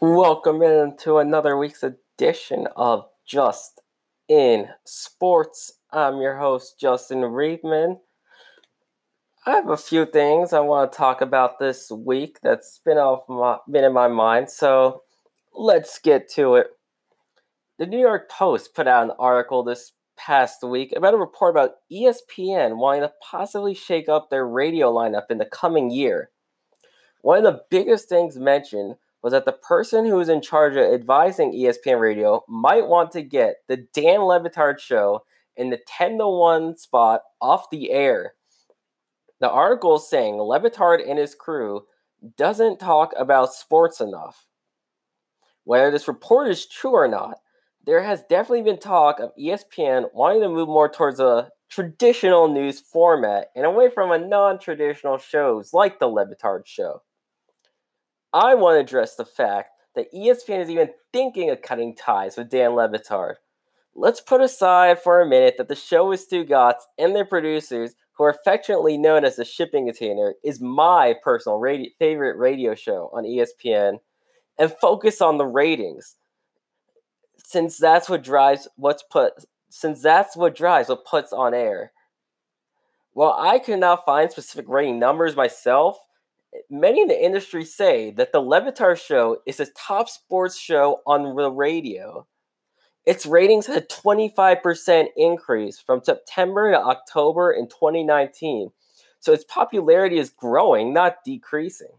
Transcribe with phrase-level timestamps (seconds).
[0.00, 3.82] Welcome into another week's edition of Just
[4.28, 5.72] in Sports.
[5.92, 8.00] I'm your host, Justin Reedman.
[9.44, 13.28] I have a few things I want to talk about this week that's been off
[13.28, 14.48] my, been in my mind.
[14.48, 15.02] So
[15.52, 16.68] let's get to it.
[17.78, 21.76] The New York Post put out an article this past week about a report about
[21.90, 26.30] ESPN wanting to possibly shake up their radio lineup in the coming year.
[27.22, 30.92] One of the biggest things mentioned was that the person who is in charge of
[30.92, 35.22] advising ESPN Radio might want to get the Dan Le Batard show
[35.56, 38.34] in the 10 to 1 spot off the air.
[39.40, 41.86] The article is saying Le Batard and his crew
[42.36, 44.46] doesn't talk about sports enough.
[45.64, 47.38] Whether this report is true or not,
[47.88, 52.80] there has definitely been talk of ESPN wanting to move more towards a traditional news
[52.80, 57.00] format and away from a non-traditional shows like the Le Batard show.
[58.30, 62.50] I want to address the fact that ESPN is even thinking of cutting ties with
[62.50, 63.36] Dan Le Batard.
[63.94, 68.24] Let's put aside for a minute that the show with Stugotz and their producers, who
[68.24, 73.24] are affectionately known as the Shipping Container, is my personal radio- favorite radio show on
[73.24, 74.00] ESPN,
[74.58, 76.17] and focus on the ratings,
[77.48, 79.32] since that's what drives what's put.
[79.70, 81.92] Since that's what drives what puts on air.
[83.14, 85.96] While I could not find specific rating numbers myself,
[86.68, 91.00] many in the industry say that the Le Batard show is the top sports show
[91.06, 92.26] on the radio.
[93.06, 98.72] Its ratings had a 25% increase from September to October in 2019.
[99.20, 101.96] So its popularity is growing, not decreasing.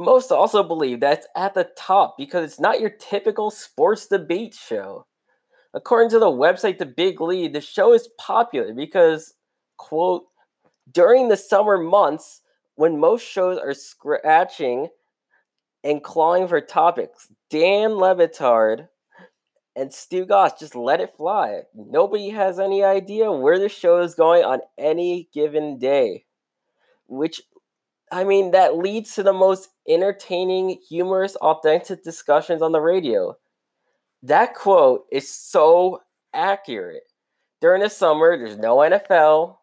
[0.00, 5.04] Most also believe that's at the top because it's not your typical sports debate show.
[5.74, 9.34] According to the website The Big Lead, the show is popular because,
[9.76, 10.24] quote,
[10.90, 12.40] during the summer months
[12.76, 14.88] when most shows are scratching
[15.84, 18.70] and clawing for topics, Dan Le and
[19.76, 21.60] and Goss just let it fly.
[21.74, 26.24] Nobody has any idea where the show is going on any given day.
[27.06, 27.42] Which,
[28.10, 33.36] I mean, that leads to the most entertaining, humorous, authentic discussions on the radio.
[34.22, 36.00] That quote is so
[36.34, 37.04] accurate.
[37.60, 39.56] During the summer, there's no NFL,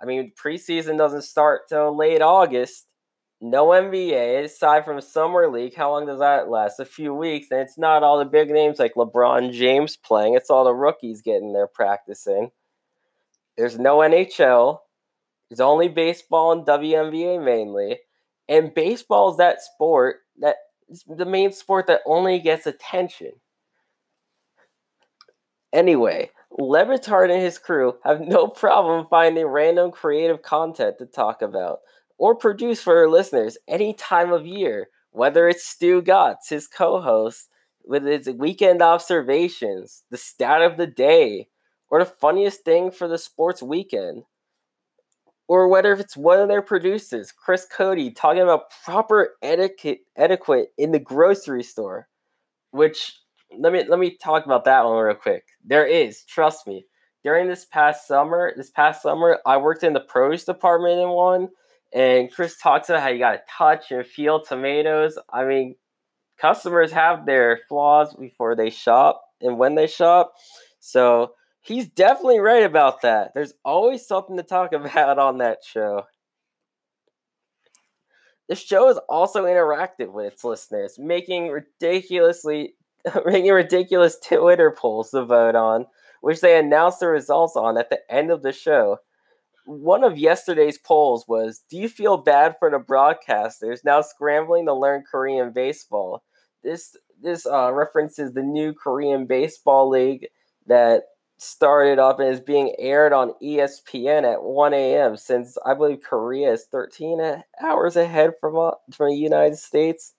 [0.00, 2.86] I mean, preseason doesn't start till late August.
[3.40, 5.74] No NBA aside from summer league.
[5.74, 6.80] How long does that last?
[6.80, 10.34] A few weeks, and it's not all the big names like LeBron James playing.
[10.34, 12.50] It's all the rookies getting there practicing.
[13.56, 14.78] There's no NHL.
[15.48, 17.98] There's only baseball and WNBA mainly,
[18.48, 20.56] and baseball is that sport that
[20.88, 23.32] is the main sport that only gets attention.
[25.72, 31.42] Anyway, Le Batard and his crew have no problem finding random creative content to talk
[31.42, 31.80] about
[32.18, 37.48] or produce for their listeners any time of year, whether it's Stugotz, his co host,
[37.84, 41.48] with his weekend observations, the stat of the day,
[41.90, 44.24] or the funniest thing for the sports weekend.
[45.48, 50.92] Or whether it's one of their producers, Chris Cody, talking about proper etiquette, etiquette in
[50.92, 52.06] the grocery store,
[52.70, 53.18] which
[53.58, 55.44] let me let me talk about that one real quick.
[55.64, 56.84] There is, trust me.
[57.24, 61.48] During this past summer, this past summer, I worked in the produce department in one,
[61.92, 65.18] and Chris talks about how you got to touch and feel tomatoes.
[65.32, 65.76] I mean,
[66.38, 70.34] customers have their flaws before they shop and when they shop.
[70.78, 71.32] So
[71.68, 73.32] he's definitely right about that.
[73.34, 76.04] There's always something to talk about on that show.
[78.48, 82.74] The show is also interactive with its listeners, making ridiculously
[83.26, 85.86] making ridiculous Twitter polls to vote on,
[86.20, 88.98] which they announce the results on at the end of the show.
[89.66, 94.74] One of yesterday's polls was Do you feel bad for the broadcasters now scrambling to
[94.74, 96.22] learn Korean baseball?
[96.64, 100.28] This this uh, references the new Korean Baseball League
[100.66, 101.02] that
[101.38, 105.16] started up and is being aired on ESPN at 1 a.m.
[105.16, 110.14] since I believe Korea is 13 hours ahead from, uh, from the United States.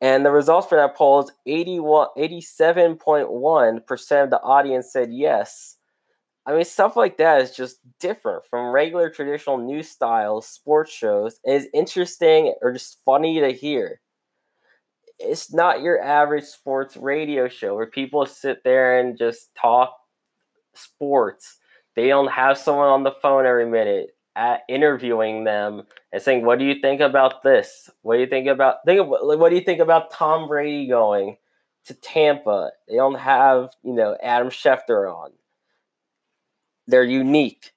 [0.00, 5.76] And the results for that poll is 81, 87.1% of the audience said yes.
[6.46, 11.40] I mean, stuff like that is just different from regular traditional news style sports shows.
[11.44, 14.00] is interesting or just funny to hear.
[15.18, 19.96] It's not your average sports radio show where people sit there and just talk
[20.76, 21.58] sports.
[21.94, 26.58] They don't have someone on the phone every minute at interviewing them and saying, "What
[26.58, 27.90] do you think about this?
[28.02, 31.36] What do you think about think of, what do you think about Tom Brady going
[31.86, 32.70] to Tampa.
[32.88, 35.30] They don't have, you know, Adam Schefter on.
[36.86, 37.72] They're unique.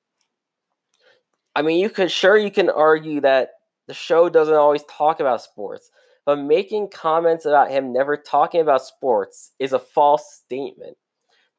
[1.55, 3.51] I mean, you could sure you can argue that
[3.87, 5.91] the show doesn't always talk about sports,
[6.25, 10.97] but making comments about him never talking about sports is a false statement.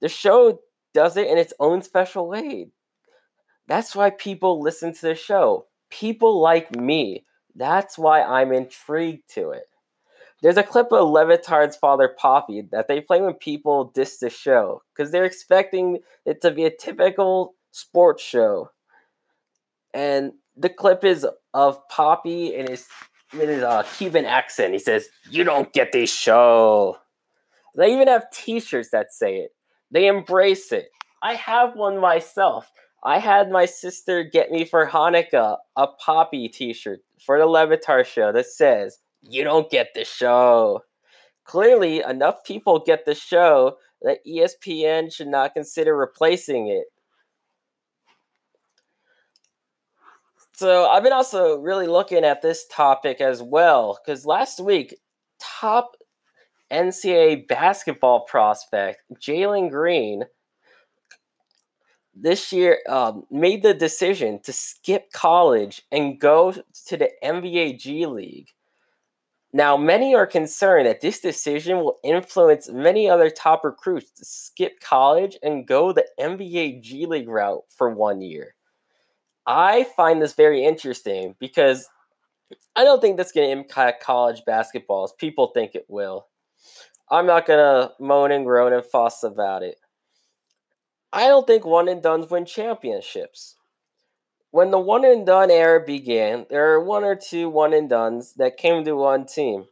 [0.00, 0.60] The show
[0.94, 2.68] does it in its own special way.
[3.66, 5.66] That's why people listen to the show.
[5.90, 7.24] People like me.
[7.54, 9.64] That's why I'm intrigued to it.
[10.42, 14.30] There's a clip of Le Batard's father, Poppy, that they play when people diss the
[14.30, 18.70] show because they're expecting it to be a typical sports show.
[19.92, 22.86] And the clip is of Poppy in his
[23.32, 24.72] in his uh, Cuban accent.
[24.72, 26.98] He says, "You don't get this show."
[27.76, 29.50] They even have T-shirts that say it.
[29.90, 30.90] They embrace it.
[31.22, 32.70] I have one myself.
[33.02, 38.06] I had my sister get me for Hanukkah a Poppy T-shirt for the Le Batard
[38.06, 40.84] show that says, "You don't get the show."
[41.44, 46.86] Clearly, enough people get the show that ESPN should not consider replacing it.
[50.54, 55.00] So I've been also really looking at this topic as well because last week,
[55.38, 55.96] top
[56.70, 60.24] NCAA basketball prospect Jalen Green
[62.14, 68.06] this year um, made the decision to skip college and go to the NBA G
[68.06, 68.48] League.
[69.52, 74.78] Now, many are concerned that this decision will influence many other top recruits to skip
[74.80, 78.54] college and go the NBA G League route for one year.
[79.46, 81.88] I find this very interesting because
[82.76, 86.26] I don't think that's going to impact college basketball as people think it will.
[87.10, 89.76] I'm not to moan and groan and fuss about it.
[91.12, 93.56] I don't think one and dones win championships.
[94.52, 98.34] When the one and done era began, there were one or two one and dones
[98.34, 99.66] that came to one team.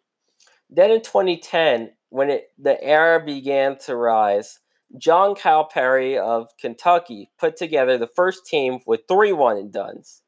[0.69, 4.59] Then in 2010, when it, the era began to rise,
[4.97, 10.23] John Calipari of Kentucky put together the first team with three one and dones.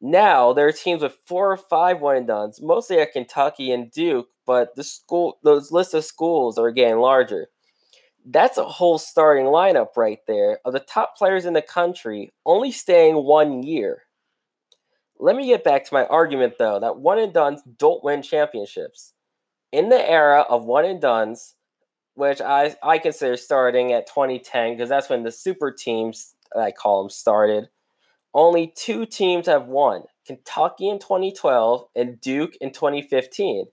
[0.00, 3.90] Now there are teams with four or five one and dones, mostly at Kentucky and
[3.90, 7.48] Duke, but the school those list of schools are getting larger.
[8.24, 12.72] That's a whole starting lineup right there of the top players in the country only
[12.72, 14.02] staying one year.
[15.18, 19.12] Let me get back to my argument though that one and dones don't win championships.
[19.72, 21.54] In the era of one and dones,
[22.14, 27.02] which I, I consider starting at 2010 because that's when the super teams, I call
[27.02, 27.68] them, started.
[28.32, 33.66] Only two teams have won Kentucky in 2012 and Duke in 2015.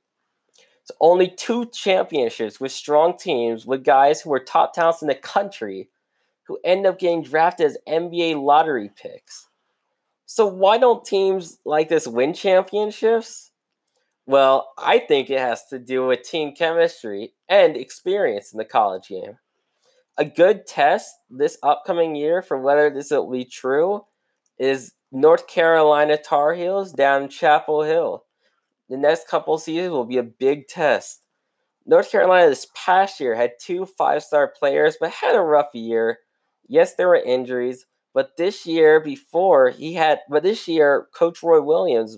[0.83, 5.15] So only two championships with strong teams with guys who were top talents in the
[5.15, 5.89] country
[6.43, 9.47] who end up getting drafted as NBA lottery picks.
[10.25, 13.51] So why don't teams like this win championships?
[14.25, 19.09] Well, I think it has to do with team chemistry and experience in the college
[19.09, 19.37] game.
[20.17, 24.03] A good test this upcoming year for whether this will be true
[24.57, 28.23] is North Carolina Tar Heels down Chapel Hill.
[28.89, 31.21] The next couple seasons will be a big test.
[31.85, 36.19] North Carolina this past year had two five star players, but had a rough year.
[36.67, 41.61] Yes, there were injuries, but this year before he had, but this year, Coach Roy
[41.61, 42.17] Williams,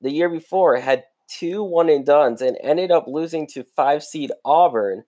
[0.00, 4.30] the year before, had two one and dones and ended up losing to five seed
[4.44, 5.04] Auburn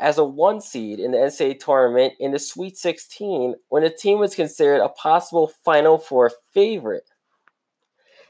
[0.00, 4.18] as a one seed in the NCAA tournament in the Sweet 16 when the team
[4.18, 7.10] was considered a possible Final Four favorite.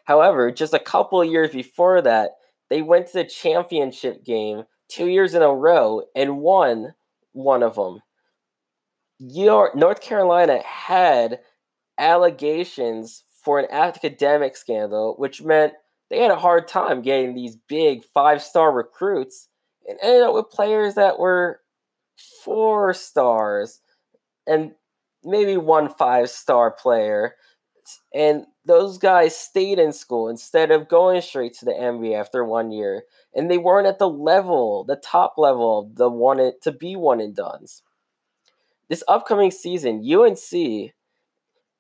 [0.05, 2.33] However, just a couple of years before that,
[2.69, 6.95] they went to the championship game two years in a row and won
[7.33, 8.01] one of them.
[9.21, 11.41] North Carolina had
[11.99, 15.75] allegations for an academic scandal, which meant
[16.09, 19.49] they had a hard time getting these big five star recruits
[19.91, 21.61] and ended up with players that were
[22.45, 23.81] four stars
[24.47, 24.73] and
[25.25, 27.35] maybe one five star player.
[28.15, 32.71] And those guys stayed in school instead of going straight to the NBA after one
[32.71, 33.03] year.
[33.35, 37.35] And they weren't at the level, the top level, the one to be one and
[37.35, 37.83] dones.
[38.89, 40.93] This upcoming season, UNC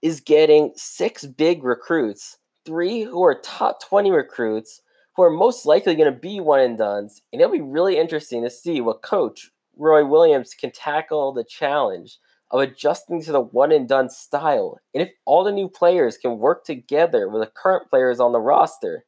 [0.03, 4.81] is getting six big recruits three who are top 20 recruits
[5.21, 7.21] who are most likely going to be one and dones.
[7.31, 12.17] And it'll be really interesting to see what coach Roy Williams can tackle the challenge
[12.51, 14.79] of adjusting to the one and done style.
[14.95, 18.41] And if all the new players can work together with the current players on the
[18.41, 19.05] roster,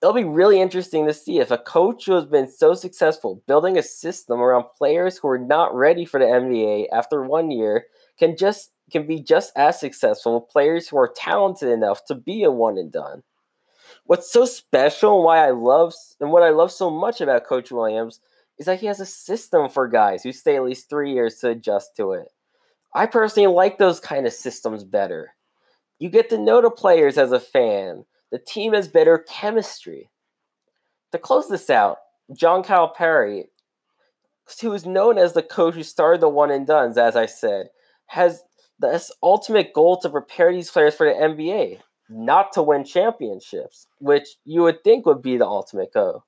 [0.00, 3.76] it'll be really interesting to see if a coach who has been so successful building
[3.76, 7.86] a system around players who are not ready for the NBA after one year
[8.16, 12.44] can just can be just as successful with players who are talented enough to be
[12.44, 13.24] a one and done.
[14.04, 17.70] What's so special and why I love and what I love so much about Coach
[17.70, 18.20] Williams
[18.58, 21.48] is that he has a system for guys who stay at least three years to
[21.48, 22.28] adjust to it.
[22.94, 25.34] I personally like those kind of systems better.
[25.98, 28.04] You get to know the players as a fan.
[28.32, 30.10] The team has better chemistry.
[31.12, 31.98] To close this out,
[32.34, 33.44] John Calipari,
[34.60, 37.68] who is known as the coach who started the one and dones, as I said,
[38.06, 38.42] has
[38.78, 44.36] this ultimate goal to prepare these players for the NBA, not to win championships, which
[44.44, 46.24] you would think would be the ultimate goal.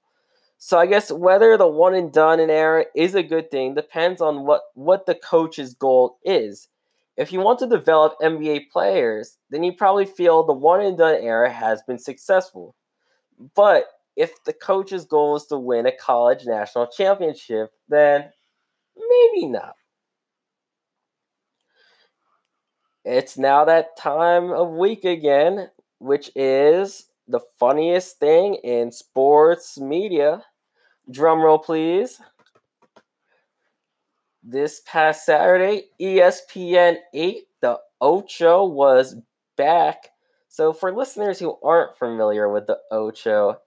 [0.59, 4.21] So I guess whether the one and done in era is a good thing depends
[4.21, 6.69] on what what the coach's goal is.
[7.17, 11.17] If you want to develop NBA players, then you probably feel the one and done
[11.17, 12.77] era has been successful.
[13.55, 13.87] But
[14.17, 18.31] if the coach's goal is to win a college national championship, then
[18.97, 19.75] maybe not.
[23.05, 30.45] It's now that time of week again, which is the funniest thing in sports media.
[31.11, 32.21] Drum roll, please.
[34.45, 39.17] This past Saturday, ESPN 8, the Ocho was
[39.57, 40.11] back.
[40.49, 43.59] So, for listeners who aren't familiar with the Ocho,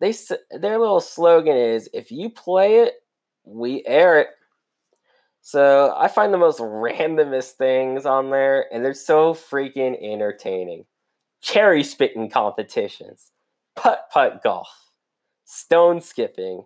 [0.00, 0.12] they
[0.50, 2.94] their little slogan is if you play it,
[3.44, 4.28] we air it.
[5.46, 10.86] So I find the most randomest things on there, and they're so freaking entertaining.
[11.42, 13.30] Cherry spitting competitions,
[13.76, 14.90] putt putt golf,
[15.44, 16.64] stone skipping,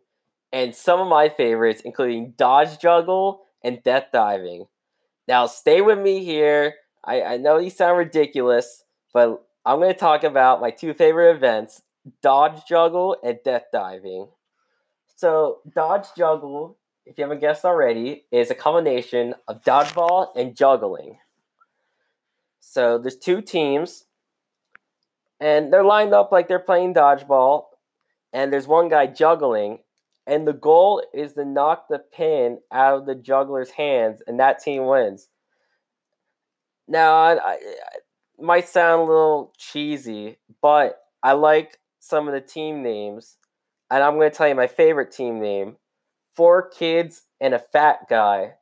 [0.53, 4.67] and some of my favorites, including dodge juggle and death diving.
[5.27, 6.77] Now, stay with me here.
[7.05, 11.35] I, I know these sound ridiculous, but I'm going to talk about my two favorite
[11.35, 11.83] events
[12.23, 14.29] dodge juggle and death diving.
[15.17, 16.77] So, dodge juggle,
[17.09, 21.19] if you haven't guessed already, is a combination of dodgeball and juggling.
[22.61, 24.05] So, there's two teams,
[25.41, 27.65] and they're lined up like they're playing dodgeball,
[28.33, 29.79] and there's one guy juggling,
[30.27, 34.63] and the goal is to knock the pin out of the juggler's hands, and that
[34.63, 35.29] team wins.
[36.87, 38.03] Now, I, I, it
[38.39, 43.39] might sound a little cheesy, but I like some of the team names,
[43.91, 45.77] and I'm going to tell you my favorite team name
[46.39, 48.53] Four Kids and a Fat Guy.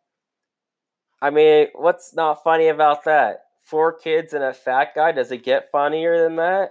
[1.21, 3.42] I mean, what's not funny about that?
[3.64, 5.12] Four kids and a fat guy.
[5.12, 6.71] Does it get funnier than that?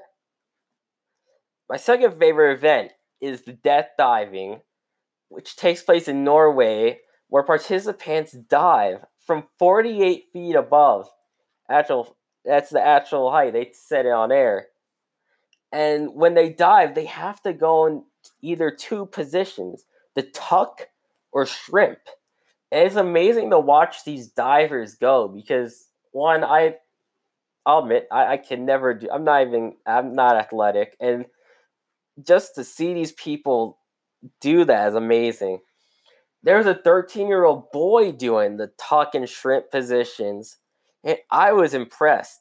[1.69, 4.61] My second favorite event is the death diving,
[5.29, 11.07] which takes place in Norway, where participants dive from 48 feet above.
[11.69, 13.53] Actual, that's the actual height.
[13.53, 14.69] They set it on air.
[15.71, 18.05] And when they dive, they have to go in
[18.41, 19.85] either two positions
[20.15, 20.87] the tuck
[21.35, 21.99] or shrimp.
[22.71, 26.77] And it's amazing to watch these divers go because, one, I,
[27.65, 30.95] I'll admit, I, I can never do, I'm not even, I'm not athletic.
[30.99, 31.25] And
[32.25, 33.77] just to see these people
[34.39, 35.59] do that is amazing.
[36.41, 40.57] There's a 13 year old boy doing the tuck and shrimp positions,
[41.03, 42.39] and I was impressed.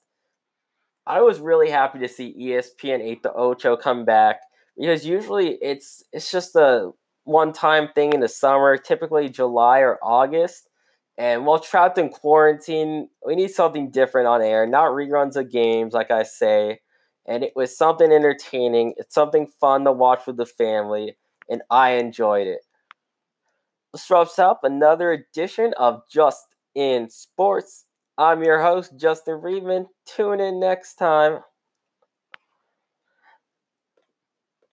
[1.06, 4.40] I was really happy to see ESPN 8 the Ocho come back
[4.78, 6.92] because usually it's it's just a
[7.24, 10.68] one time thing in the summer, typically July or August.
[11.16, 15.94] And while trapped in quarantine, we need something different on air, not reruns of games,
[15.94, 16.80] like I say.
[17.26, 18.94] And it was something entertaining.
[18.96, 21.16] It's something fun to watch with the family,
[21.48, 22.60] and I enjoyed it.
[23.92, 27.84] This wraps up another edition of Just in Sports.
[28.18, 29.86] I'm your host, Justin Friedman.
[30.04, 31.38] Tune in next time.